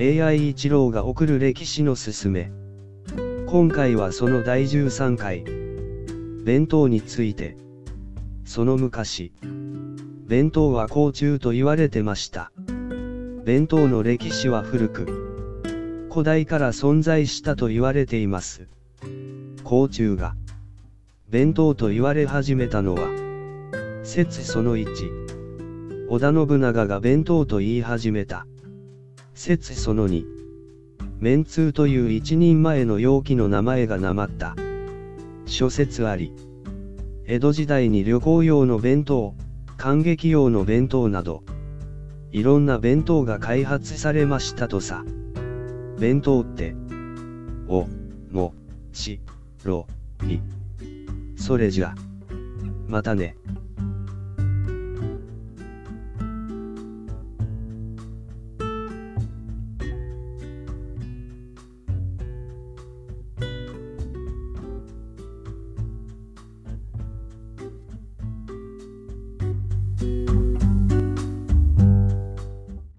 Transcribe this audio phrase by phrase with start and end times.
[0.00, 2.52] AI 一郎が送る歴史のすすめ。
[3.48, 5.42] 今回はその第13回。
[6.44, 7.56] 弁当について。
[8.44, 9.32] その昔。
[10.24, 12.52] 弁当は甲虫と言われてました。
[13.44, 16.06] 弁当の歴史は古く。
[16.12, 18.68] 古代から存在したと言われています。
[19.64, 20.36] 甲虫が。
[21.28, 23.08] 弁当と言われ始めたのは。
[24.04, 26.06] 説その1。
[26.08, 28.46] 織田信長が弁当と言い始めた。
[29.38, 30.24] 説その2。
[31.20, 34.56] 麺通という一人前の容器の名前がなまった。
[35.46, 36.32] 諸説あり。
[37.24, 39.36] 江戸時代に旅行用の弁当、
[39.76, 41.44] 感激用の弁当など、
[42.32, 45.04] いろんな弁当が開発されましたとさ。
[46.00, 46.74] 弁当って、
[47.68, 47.86] お、
[48.32, 48.54] も、
[48.92, 49.20] ち、
[49.62, 49.86] ろ、
[50.24, 50.42] み。
[51.36, 51.94] それじゃ。
[52.88, 53.36] またね。
[70.00, 70.37] you